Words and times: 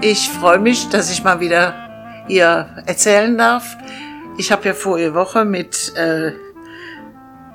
Ich 0.00 0.28
freue 0.28 0.60
mich, 0.60 0.88
dass 0.90 1.10
ich 1.10 1.24
mal 1.24 1.40
wieder 1.40 2.24
hier 2.28 2.68
erzählen 2.86 3.36
darf. 3.36 3.76
Ich 4.36 4.52
habe 4.52 4.68
ja 4.68 4.72
vorige 4.72 5.12
Woche 5.12 5.44
mit 5.44 5.92
äh, 5.96 6.32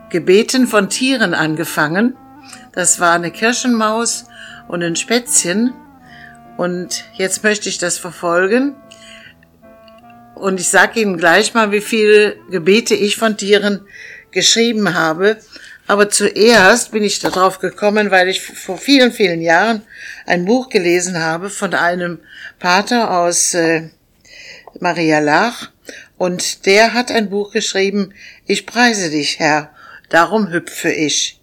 Gebeten 0.10 0.68
von 0.68 0.90
Tieren 0.90 1.34
angefangen. 1.34 2.18
Das 2.74 3.00
war 3.00 3.14
eine 3.14 3.32
Kirschenmaus 3.32 4.26
und 4.68 4.84
ein 4.84 4.98
Spätzchen. 4.98 5.74
Und 6.58 7.06
jetzt 7.14 7.46
möchte 7.46 7.70
ich 7.70 7.78
das 7.78 7.98
verfolgen. 7.98 8.76
Und 10.36 10.60
ich 10.60 10.68
sage 10.68 11.00
Ihnen 11.00 11.18
gleich 11.18 11.54
mal, 11.54 11.72
wie 11.72 11.80
viele 11.80 12.36
Gebete 12.50 12.94
ich 12.94 13.16
von 13.16 13.38
Tieren 13.38 13.88
geschrieben 14.32 14.94
habe. 14.94 15.38
Aber 15.86 16.10
zuerst 16.10 16.92
bin 16.92 17.04
ich 17.04 17.20
darauf 17.20 17.60
gekommen, 17.60 18.10
weil 18.10 18.30
ich 18.30 18.42
vor 18.42 18.78
vielen, 18.78 19.12
vielen 19.12 19.42
Jahren 19.42 19.82
ein 20.26 20.46
Buch 20.46 20.70
gelesen 20.70 21.20
habe 21.20 21.50
von 21.50 21.74
einem 21.74 22.20
Pater 22.60 23.12
aus 23.12 23.54
äh, 23.54 23.90
Maria 24.80 25.20
Lach. 25.20 25.72
Und 26.18 26.66
der 26.66 26.94
hat 26.94 27.12
ein 27.12 27.30
Buch 27.30 27.52
geschrieben, 27.52 28.14
Ich 28.46 28.66
preise 28.66 29.10
dich, 29.10 29.40
Herr, 29.40 29.72
darum 30.10 30.52
hüpfe 30.52 30.92
ich. 30.92 31.42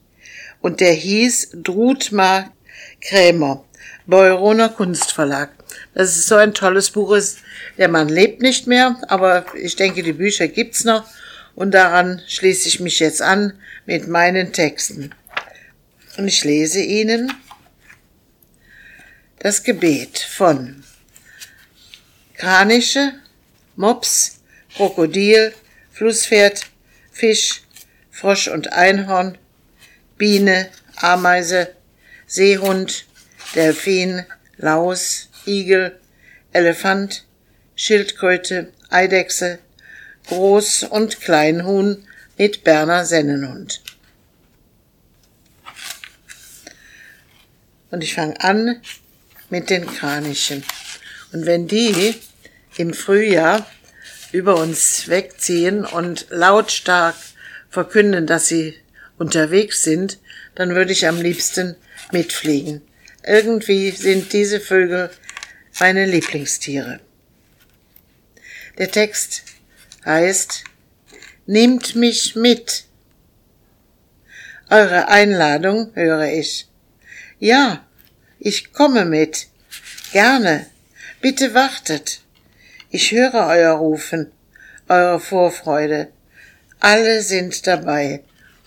Und 0.62 0.81
der 0.81 0.93
hieß 0.93 1.51
Drutmar 1.55 2.51
Krämer, 3.01 3.65
Beuroner 4.07 4.70
Kunstverlag. 4.70 5.51
Das 5.95 6.17
ist 6.17 6.29
so 6.29 6.37
ein 6.37 6.55
tolles 6.55 6.91
Buch. 6.91 7.19
Der 7.77 7.89
Mann 7.89 8.09
lebt 8.09 8.41
nicht 8.41 8.67
mehr, 8.67 8.97
aber 9.09 9.45
ich 9.55 9.77
denke, 9.77 10.03
die 10.03 10.12
Bücher 10.12 10.48
gibt's 10.48 10.84
noch 10.84 11.05
und 11.55 11.73
daran 11.73 12.23
schließe 12.27 12.69
ich 12.69 12.81
mich 12.81 13.01
jetzt 13.01 13.23
an 13.23 13.59
mit 13.87 14.09
meinen 14.09 14.53
Texten. 14.53 15.15
Und 16.17 16.29
ich 16.29 16.45
lese 16.45 16.81
Ihnen 16.81 17.33
das 19.39 19.62
Gebet 19.62 20.19
von 20.19 20.84
Kraniche, 22.34 23.15
Mops, 23.77 24.41
Krokodil, 24.77 25.55
Flusspferd, 25.92 26.67
Fisch, 27.12 27.62
Frosch 28.11 28.48
und 28.48 28.73
Einhorn, 28.73 29.39
Biene, 30.19 30.69
Ameise, 30.97 31.75
Seehund, 32.27 33.07
Delfin, 33.55 34.25
Laus, 34.57 35.31
Igel, 35.47 35.98
Elefant, 36.53 37.25
Schildkröte, 37.77 38.73
Eidechse, 38.91 39.59
Groß- 40.29 40.87
und 40.87 41.21
Kleinhuhn 41.21 42.07
mit 42.37 42.65
Berner 42.65 43.05
Sennenhund. 43.05 43.83
Und 47.91 48.05
ich 48.05 48.15
fange 48.15 48.41
an 48.41 48.81
mit 49.51 49.69
den 49.69 49.87
Kranichen. 49.87 50.65
Und 51.33 51.47
wenn 51.47 51.67
die 51.67 52.15
im 52.77 52.95
Frühjahr 52.95 53.67
über 54.33 54.57
uns 54.57 55.09
wegziehen 55.09 55.85
und 55.85 56.27
lautstark 56.31 57.17
verkünden, 57.69 58.27
dass 58.27 58.48
sie 58.48 58.75
unterwegs 59.19 59.83
sind, 59.83 60.19
dann 60.55 60.75
würde 60.75 60.93
ich 60.93 61.07
am 61.07 61.21
liebsten 61.21 61.77
mitfliegen. 62.13 62.83
Irgendwie 63.25 63.91
sind 63.91 64.33
diese 64.33 64.61
Vögel 64.61 65.11
meine 65.79 66.07
Lieblingstiere. 66.07 67.01
Der 68.79 68.91
Text 68.91 69.43
heißt, 70.05 70.65
nehmt 71.47 71.95
mich 71.95 72.36
mit. 72.36 72.85
Eure 74.70 75.08
Einladung 75.08 75.91
höre 75.95 76.27
ich. 76.33 76.69
Ja, 77.39 77.85
ich 78.39 78.73
komme 78.73 79.05
mit. 79.05 79.48
Gerne. 80.13 80.67
Bitte 81.20 81.55
wartet. 81.55 82.20
Ich 82.91 83.13
höre 83.13 83.47
euer 83.47 83.73
Rufen, 83.74 84.33
eure 84.89 85.20
Vorfreude. 85.20 86.08
Alle 86.80 87.23
sind 87.23 87.67
dabei. 87.67 88.23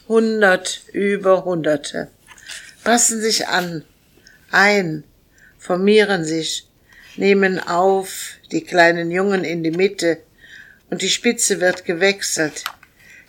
Hundert 0.08 0.84
über 0.92 1.46
Hunderte. 1.46 2.10
Passen 2.84 3.22
sich 3.22 3.48
an, 3.48 3.84
ein, 4.52 5.04
formieren 5.58 6.26
sich, 6.26 6.68
nehmen 7.16 7.60
auf 7.60 8.34
die 8.52 8.64
kleinen 8.64 9.10
Jungen 9.10 9.44
in 9.44 9.64
die 9.64 9.72
Mitte, 9.72 10.20
und 10.94 11.02
die 11.02 11.10
Spitze 11.10 11.60
wird 11.60 11.86
gewechselt. 11.86 12.66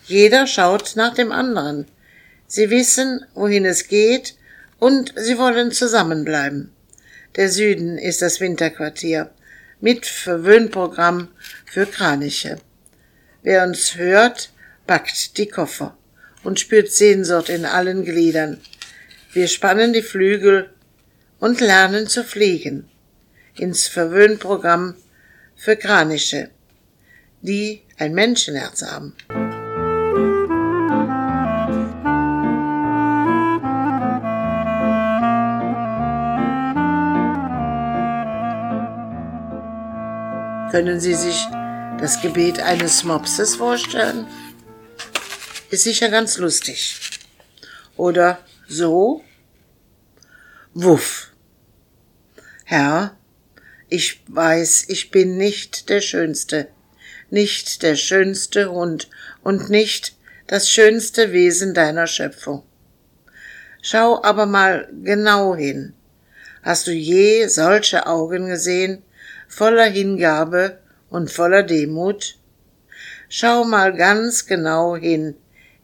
Jeder 0.05 0.45
schaut 0.45 0.95
nach 0.97 1.15
dem 1.15 1.31
anderen. 1.31 1.87
Sie 2.45 2.69
wissen, 2.69 3.25
wohin 3.33 3.65
es 3.65 3.87
geht, 3.87 4.35
und 4.77 5.15
sie 5.15 5.39
wollen 5.39 5.71
zusammenbleiben. 5.71 6.71
Der 7.35 7.49
Süden 7.49 7.97
ist 7.97 8.21
das 8.21 8.39
Winterquartier 8.39 9.31
mit 9.81 10.05
Verwöhnprogramm 10.05 11.29
für 11.65 11.87
Kraniche. 11.87 12.57
Wer 13.41 13.63
uns 13.63 13.95
hört, 13.95 14.51
packt 14.85 15.39
die 15.39 15.47
Koffer 15.47 15.97
und 16.43 16.59
spürt 16.59 16.91
Sehnsucht 16.91 17.49
in 17.49 17.65
allen 17.65 18.05
Gliedern. 18.05 18.61
Wir 19.33 19.47
spannen 19.47 19.91
die 19.91 20.03
Flügel 20.03 20.69
und 21.39 21.61
lernen 21.61 22.05
zu 22.05 22.23
fliegen 22.23 22.87
ins 23.55 23.87
Verwöhnprogramm 23.87 24.93
für 25.55 25.75
Kraniche 25.75 26.51
die 27.45 27.83
ein 27.97 28.13
Menschenherz 28.13 28.81
haben. 28.81 29.15
Können 40.71 40.99
Sie 40.99 41.13
sich 41.13 41.47
das 41.99 42.21
Gebet 42.21 42.59
eines 42.59 43.05
Mopses 43.05 43.55
vorstellen? 43.55 44.27
Ist 45.69 45.83
sicher 45.83 46.09
ganz 46.09 46.37
lustig. 46.37 46.99
Oder 47.95 48.39
so? 48.67 49.23
Wuff. 50.73 51.31
Herr, 52.65 53.15
ich 53.87 54.21
weiß, 54.27 54.85
ich 54.89 55.11
bin 55.11 55.37
nicht 55.37 55.87
der 55.87 56.01
Schönste, 56.01 56.67
nicht 57.29 57.83
der 57.83 57.95
schönste 57.95 58.71
Hund 58.71 59.09
und 59.43 59.69
nicht 59.69 60.15
das 60.47 60.69
schönste 60.69 61.31
Wesen 61.31 61.73
deiner 61.73 62.07
Schöpfung. 62.07 62.63
Schau 63.81 64.23
aber 64.23 64.45
mal 64.45 64.89
genau 65.03 65.55
hin. 65.55 65.93
Hast 66.63 66.87
du 66.87 66.91
je 66.91 67.47
solche 67.47 68.07
Augen 68.07 68.47
gesehen, 68.47 69.03
voller 69.47 69.85
Hingabe 69.85 70.79
und 71.09 71.31
voller 71.31 71.63
Demut? 71.63 72.37
Schau 73.29 73.63
mal 73.63 73.95
ganz 73.95 74.47
genau 74.47 74.95
hin. 74.95 75.35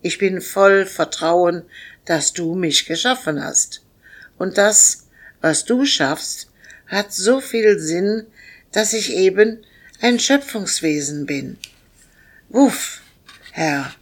Ich 0.02 0.18
bin 0.18 0.42
voll 0.42 0.86
Vertrauen, 0.86 1.64
dass 2.06 2.34
du 2.34 2.56
mich 2.56 2.86
geschaffen 2.86 3.44
hast. 3.44 3.84
Und 4.38 4.58
das, 4.58 5.08
was 5.42 5.66
du 5.66 5.86
schaffst, 5.86 6.50
hat 6.88 7.14
so 7.14 7.40
viel 7.40 7.80
Sinn, 7.80 8.26
dass 8.72 8.94
ich 8.94 9.16
eben 9.16 9.64
ein 10.02 10.20
Schöpfungswesen 10.20 11.28
bin. 11.28 11.58
Wuff, 12.50 13.02
Herr, 13.52 13.94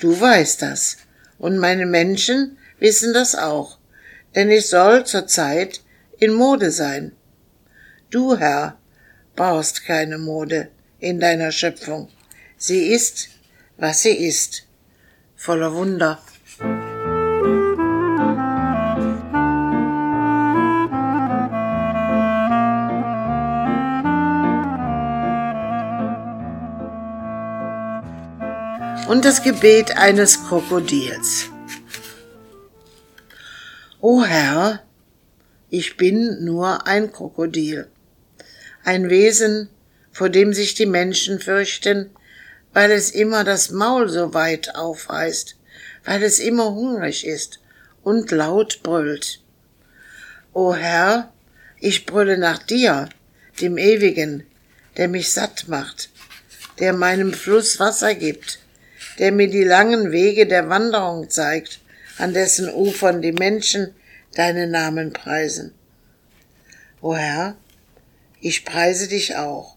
du 0.00 0.18
weißt 0.18 0.62
das, 0.62 0.98
und 1.38 1.58
meine 1.58 1.84
Menschen 1.84 2.58
wissen 2.78 3.12
das 3.12 3.34
auch, 3.34 3.78
denn 4.36 4.50
ich 4.50 4.68
soll 4.68 5.04
zur 5.04 5.26
Zeit 5.26 5.82
in 6.18 6.32
Mode 6.32 6.70
sein. 6.70 7.12
Du, 8.10 8.36
Herr, 8.38 8.78
brauchst 9.34 9.84
keine 9.84 10.16
Mode 10.16 10.70
in 11.00 11.18
deiner 11.18 11.50
Schöpfung. 11.50 12.08
Sie 12.56 12.92
ist, 12.92 13.30
was 13.78 14.02
sie 14.02 14.14
ist, 14.14 14.64
voller 15.34 15.74
Wunder. 15.74 16.22
Und 29.10 29.24
das 29.24 29.42
Gebet 29.42 29.96
eines 29.96 30.44
Krokodils. 30.46 31.48
O 34.00 34.22
Herr, 34.22 34.84
ich 35.68 35.96
bin 35.96 36.44
nur 36.44 36.86
ein 36.86 37.10
Krokodil, 37.10 37.88
ein 38.84 39.10
Wesen, 39.10 39.68
vor 40.12 40.28
dem 40.28 40.54
sich 40.54 40.74
die 40.74 40.86
Menschen 40.86 41.40
fürchten, 41.40 42.10
weil 42.72 42.92
es 42.92 43.10
immer 43.10 43.42
das 43.42 43.72
Maul 43.72 44.08
so 44.08 44.32
weit 44.32 44.76
aufreißt, 44.76 45.56
weil 46.04 46.22
es 46.22 46.38
immer 46.38 46.72
hungrig 46.72 47.26
ist 47.26 47.58
und 48.04 48.30
laut 48.30 48.78
brüllt. 48.84 49.42
O 50.52 50.72
Herr, 50.72 51.32
ich 51.80 52.06
brülle 52.06 52.38
nach 52.38 52.62
dir, 52.62 53.08
dem 53.60 53.76
Ewigen, 53.76 54.46
der 54.96 55.08
mich 55.08 55.32
satt 55.32 55.66
macht, 55.66 56.10
der 56.78 56.92
meinem 56.92 57.32
Fluss 57.32 57.80
Wasser 57.80 58.14
gibt, 58.14 58.60
der 59.20 59.30
mir 59.30 59.48
die 59.48 59.64
langen 59.64 60.10
Wege 60.10 60.46
der 60.46 60.68
Wanderung 60.68 61.30
zeigt, 61.30 61.80
an 62.18 62.34
dessen 62.34 62.72
Ufern 62.72 63.22
die 63.22 63.32
Menschen 63.32 63.94
deinen 64.34 64.70
Namen 64.70 65.12
preisen. 65.12 65.74
O 67.02 67.14
Herr, 67.14 67.56
Ich 68.40 68.64
preise 68.64 69.06
dich 69.06 69.36
auch. 69.36 69.76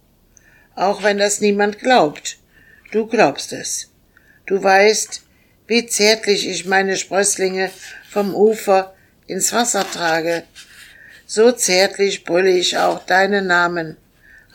Auch 0.76 1.04
wenn 1.04 1.18
das 1.18 1.42
niemand 1.42 1.80
glaubt. 1.80 2.38
Du 2.94 3.06
glaubst 3.08 3.52
es. 3.52 3.92
Du 4.46 4.64
weißt, 4.64 5.22
wie 5.68 5.86
zärtlich 5.86 6.48
ich 6.48 6.66
meine 6.66 6.96
Sprösslinge 6.96 7.70
vom 8.10 8.34
Ufer 8.34 8.96
ins 9.28 9.52
Wasser 9.52 9.86
trage. 9.90 10.44
So 11.26 11.52
zärtlich 11.52 12.24
brülle 12.24 12.52
ich 12.52 12.78
auch 12.78 13.06
deinen 13.06 13.48
Namen 13.48 13.98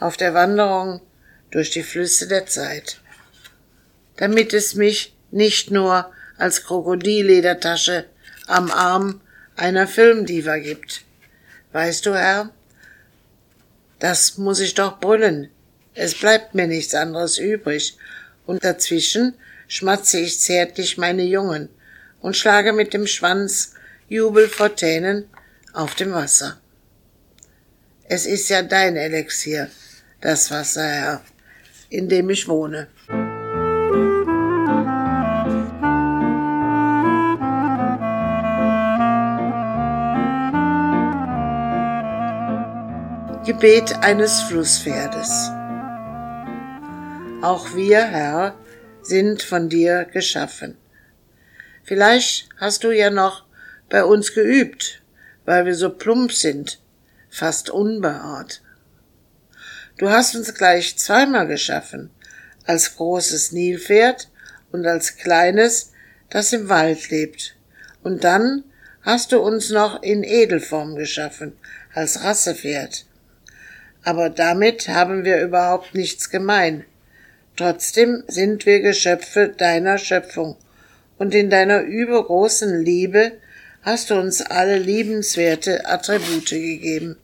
auf 0.01 0.17
der 0.17 0.33
Wanderung 0.33 1.03
durch 1.51 1.71
die 1.71 1.83
Flüsse 1.83 2.27
der 2.27 2.47
Zeit. 2.47 3.01
Damit 4.19 4.53
es 4.53 4.75
mich 4.75 5.17
nicht 5.31 5.71
nur 5.71 6.13
als 6.37 6.65
Krokodilledertasche 6.65 8.05
am 8.47 8.71
Arm 8.71 9.21
einer 9.57 9.89
Filmdiva 9.89 10.59
gibt. 10.59 11.03
Weißt 11.73 12.07
du, 12.07 12.15
Herr? 12.15 12.51
Das 13.99 14.39
muss 14.39 14.61
ich 14.61 14.75
doch 14.75 15.01
brüllen. 15.01 15.51
Es 15.95 16.15
bleibt 16.15 16.55
mir 16.55 16.67
nichts 16.67 16.95
anderes 16.95 17.39
übrig. 17.39 17.97
Und 18.47 18.65
dazwischen 18.65 19.35
schmatze 19.67 20.21
ich 20.21 20.41
zärtlich 20.41 20.97
meine 20.97 21.25
Jungen 21.25 21.69
und 22.21 22.37
schlage 22.37 22.73
mit 22.73 22.95
dem 22.95 23.07
Schwanz 23.07 23.75
Jubel 24.09 24.49
vor 24.49 24.75
Tränen 24.75 25.29
auf 25.73 25.95
dem 25.95 26.13
Wasser. 26.13 26.59
Es 28.05 28.25
ist 28.25 28.49
ja 28.49 28.63
dein 28.63 28.97
Elixier, 28.97 29.71
das 30.23 30.51
Wasser, 30.51 30.89
Herr, 30.89 31.25
in 31.91 32.09
dem 32.09 32.31
ich 32.31 32.49
wohne. 32.49 32.89
Gebet 43.49 43.95
eines 44.03 44.43
Flusspferdes. 44.43 45.49
Auch 47.41 47.75
wir, 47.75 48.05
Herr, 48.05 48.55
sind 49.01 49.43
von 49.43 49.71
dir 49.71 50.05
geschaffen. 50.05 50.77
Vielleicht 51.83 52.51
hast 52.59 52.85
du 52.85 52.91
ja 52.91 53.09
noch 53.09 53.47
bei 53.89 54.05
uns 54.05 54.35
geübt, 54.35 55.03
weil 55.47 55.65
wir 55.65 55.75
so 55.75 55.89
plump 55.89 56.31
sind, 56.31 56.79
fast 57.31 57.71
unbehaart. 57.71 58.61
Du 59.97 60.11
hast 60.11 60.37
uns 60.37 60.53
gleich 60.53 60.99
zweimal 60.99 61.47
geschaffen, 61.47 62.11
als 62.67 62.97
großes 62.97 63.53
Nilpferd 63.53 64.29
und 64.73 64.87
als 64.87 65.17
kleines, 65.17 65.93
das 66.29 66.53
im 66.53 66.69
Wald 66.69 67.09
lebt. 67.09 67.57
Und 68.03 68.25
dann 68.25 68.65
hast 69.01 69.33
du 69.33 69.41
uns 69.41 69.71
noch 69.71 70.03
in 70.03 70.23
Edelform 70.23 70.97
geschaffen, 70.97 71.57
als 71.95 72.23
Rassepferd. 72.23 73.08
Aber 74.09 74.31
damit 74.31 74.89
haben 74.89 75.27
wir 75.27 75.39
überhaupt 75.43 75.95
nichts 75.95 76.31
gemein. 76.31 76.87
Trotzdem 77.59 78.25
sind 78.27 78.65
wir 78.65 78.81
Geschöpfe 78.81 79.53
deiner 79.55 79.99
Schöpfung, 79.99 80.57
und 81.19 81.35
in 81.35 81.51
deiner 81.51 81.83
übergroßen 81.83 82.83
Liebe 82.83 83.33
hast 83.83 84.09
du 84.09 84.15
uns 84.15 84.41
alle 84.41 84.79
liebenswerte 84.79 85.85
Attribute 85.85 86.49
gegeben. 86.49 87.19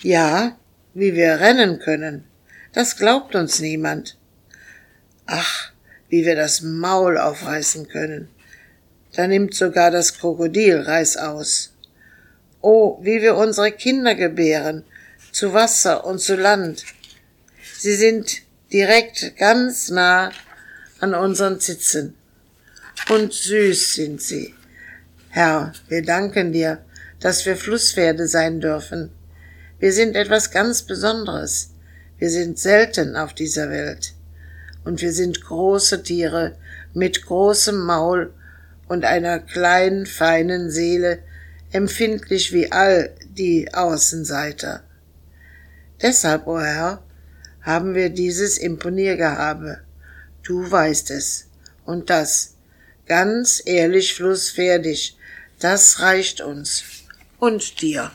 Ja, 0.00 0.56
wie 0.94 1.16
wir 1.16 1.40
rennen 1.40 1.80
können, 1.80 2.22
das 2.72 2.96
glaubt 2.96 3.34
uns 3.34 3.58
niemand. 3.58 4.16
Ach, 5.26 5.72
wie 6.08 6.24
wir 6.24 6.36
das 6.36 6.60
Maul 6.60 7.18
aufreißen 7.18 7.88
können. 7.88 8.28
Da 9.16 9.26
nimmt 9.26 9.52
sogar 9.52 9.90
das 9.90 10.16
Krokodil 10.16 10.76
Reis 10.76 11.16
aus. 11.16 11.74
Oh, 12.60 13.00
wie 13.02 13.20
wir 13.20 13.34
unsere 13.34 13.72
Kinder 13.72 14.14
gebären, 14.14 14.84
zu 15.38 15.52
Wasser 15.52 16.04
und 16.04 16.18
zu 16.18 16.34
Land. 16.34 16.84
Sie 17.78 17.94
sind 17.94 18.42
direkt 18.72 19.36
ganz 19.38 19.88
nah 19.88 20.32
an 20.98 21.14
unseren 21.14 21.60
Sitzen. 21.60 22.16
Und 23.08 23.32
süß 23.32 23.94
sind 23.94 24.20
sie. 24.20 24.52
Herr, 25.28 25.74
wir 25.86 26.02
danken 26.02 26.50
dir, 26.52 26.78
dass 27.20 27.46
wir 27.46 27.56
Flusspferde 27.56 28.26
sein 28.26 28.60
dürfen. 28.60 29.12
Wir 29.78 29.92
sind 29.92 30.16
etwas 30.16 30.50
ganz 30.50 30.82
Besonderes. 30.82 31.70
Wir 32.18 32.30
sind 32.30 32.58
selten 32.58 33.14
auf 33.14 33.32
dieser 33.32 33.70
Welt. 33.70 34.14
Und 34.84 35.00
wir 35.02 35.12
sind 35.12 35.44
große 35.44 36.02
Tiere 36.02 36.56
mit 36.94 37.24
großem 37.24 37.78
Maul 37.78 38.34
und 38.88 39.04
einer 39.04 39.38
kleinen, 39.38 40.04
feinen 40.04 40.72
Seele, 40.72 41.20
empfindlich 41.70 42.52
wie 42.52 42.72
all 42.72 43.14
die 43.36 43.72
Außenseiter. 43.72 44.82
Deshalb, 46.00 46.46
o 46.46 46.54
oh 46.54 46.60
Herr, 46.60 47.02
haben 47.62 47.94
wir 47.94 48.10
dieses 48.10 48.56
Imponiergehabe. 48.56 49.80
Du 50.44 50.70
weißt 50.70 51.10
es. 51.10 51.48
Und 51.84 52.08
das, 52.08 52.54
ganz 53.06 53.62
ehrlich 53.64 54.14
flussfertig, 54.14 55.16
das 55.58 56.00
reicht 56.00 56.40
uns. 56.40 56.84
Und 57.40 57.80
dir. 57.80 58.10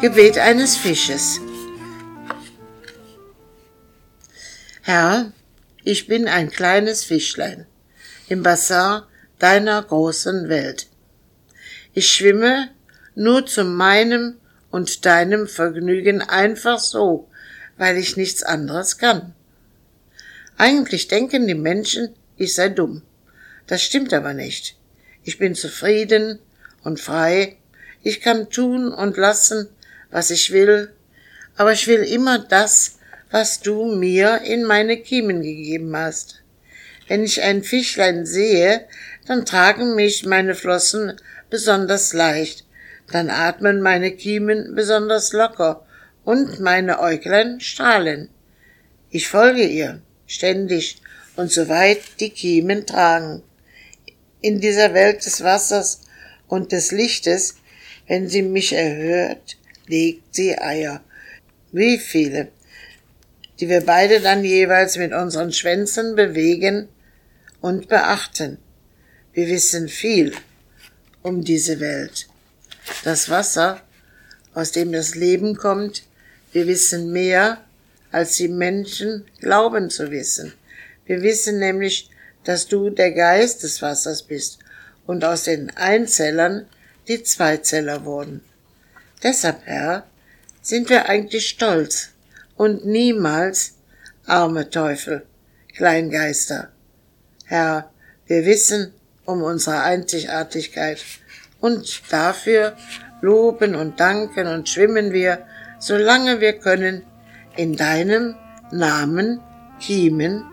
Gebet 0.00 0.38
eines 0.38 0.76
Fisches. 0.76 1.40
Herr, 4.86 5.32
ich 5.82 6.08
bin 6.08 6.28
ein 6.28 6.50
kleines 6.50 7.04
Fischlein 7.04 7.64
im 8.28 8.42
Bassin 8.42 9.00
deiner 9.38 9.82
großen 9.82 10.50
Welt. 10.50 10.88
Ich 11.94 12.12
schwimme 12.12 12.68
nur 13.14 13.46
zu 13.46 13.64
meinem 13.64 14.36
und 14.70 15.06
deinem 15.06 15.48
Vergnügen 15.48 16.20
einfach 16.20 16.78
so, 16.78 17.30
weil 17.78 17.96
ich 17.96 18.18
nichts 18.18 18.42
anderes 18.42 18.98
kann. 18.98 19.34
Eigentlich 20.58 21.08
denken 21.08 21.46
die 21.46 21.54
Menschen, 21.54 22.14
ich 22.36 22.52
sei 22.52 22.68
dumm. 22.68 23.00
Das 23.66 23.82
stimmt 23.82 24.12
aber 24.12 24.34
nicht. 24.34 24.76
Ich 25.22 25.38
bin 25.38 25.54
zufrieden 25.54 26.40
und 26.82 27.00
frei. 27.00 27.56
Ich 28.02 28.20
kann 28.20 28.50
tun 28.50 28.92
und 28.92 29.16
lassen, 29.16 29.66
was 30.10 30.28
ich 30.28 30.52
will. 30.52 30.92
Aber 31.56 31.72
ich 31.72 31.86
will 31.86 32.02
immer 32.02 32.38
das, 32.38 32.98
was 33.34 33.58
du 33.58 33.86
mir 33.86 34.42
in 34.42 34.62
meine 34.62 34.96
Kiemen 34.96 35.42
gegeben 35.42 35.96
hast. 35.96 36.44
Wenn 37.08 37.24
ich 37.24 37.42
ein 37.42 37.64
Fischlein 37.64 38.26
sehe, 38.26 38.86
dann 39.26 39.44
tragen 39.44 39.96
mich 39.96 40.24
meine 40.24 40.54
Flossen 40.54 41.20
besonders 41.50 42.12
leicht, 42.12 42.64
dann 43.10 43.30
atmen 43.30 43.80
meine 43.80 44.12
Kiemen 44.12 44.76
besonders 44.76 45.32
locker 45.32 45.84
und 46.22 46.60
meine 46.60 47.00
Äuglein 47.00 47.58
strahlen. 47.58 48.28
Ich 49.10 49.26
folge 49.26 49.64
ihr, 49.64 50.00
ständig 50.28 51.02
und 51.34 51.50
so 51.50 51.68
weit 51.68 52.02
die 52.20 52.30
Kiemen 52.30 52.86
tragen. 52.86 53.42
In 54.42 54.60
dieser 54.60 54.94
Welt 54.94 55.26
des 55.26 55.42
Wassers 55.42 56.02
und 56.46 56.70
des 56.70 56.92
Lichtes, 56.92 57.56
wenn 58.06 58.28
sie 58.28 58.42
mich 58.42 58.74
erhört, 58.74 59.56
legt 59.88 60.36
sie 60.36 60.56
Eier. 60.56 61.02
Wie 61.72 61.98
viele, 61.98 62.52
die 63.60 63.68
wir 63.68 63.82
beide 63.82 64.20
dann 64.20 64.44
jeweils 64.44 64.96
mit 64.96 65.12
unseren 65.12 65.52
Schwänzen 65.52 66.16
bewegen 66.16 66.88
und 67.60 67.88
beachten. 67.88 68.58
Wir 69.32 69.48
wissen 69.48 69.88
viel 69.88 70.32
um 71.22 71.42
diese 71.44 71.80
Welt. 71.80 72.26
Das 73.04 73.28
Wasser, 73.28 73.80
aus 74.52 74.72
dem 74.72 74.92
das 74.92 75.14
Leben 75.14 75.56
kommt, 75.56 76.04
wir 76.52 76.66
wissen 76.66 77.12
mehr, 77.12 77.64
als 78.12 78.36
die 78.36 78.48
Menschen 78.48 79.24
glauben 79.40 79.90
zu 79.90 80.10
wissen. 80.10 80.52
Wir 81.06 81.22
wissen 81.22 81.58
nämlich, 81.58 82.10
dass 82.44 82.68
du 82.68 82.90
der 82.90 83.12
Geist 83.12 83.62
des 83.62 83.82
Wassers 83.82 84.22
bist 84.22 84.58
und 85.06 85.24
aus 85.24 85.44
den 85.44 85.70
Einzellern 85.76 86.66
die 87.08 87.22
Zweizeller 87.22 88.04
wurden. 88.04 88.42
Deshalb, 89.22 89.62
Herr, 89.64 90.06
sind 90.62 90.90
wir 90.90 91.08
eigentlich 91.08 91.48
stolz 91.48 92.10
und 92.56 92.86
niemals 92.86 93.74
arme 94.26 94.70
Teufel, 94.70 95.26
Kleingeister. 95.74 96.68
Herr, 97.46 97.90
wir 98.26 98.44
wissen 98.46 98.92
um 99.24 99.42
unsere 99.42 99.82
Einzigartigkeit 99.82 101.02
und 101.60 102.02
dafür 102.10 102.76
loben 103.20 103.74
und 103.74 104.00
danken 104.00 104.46
und 104.46 104.68
schwimmen 104.68 105.12
wir, 105.12 105.46
solange 105.78 106.40
wir 106.40 106.54
können, 106.54 107.02
in 107.56 107.76
deinem 107.76 108.34
Namen 108.70 109.40
kiemen. 109.80 110.44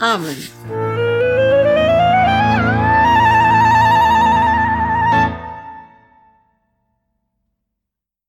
Amen. 0.00 0.99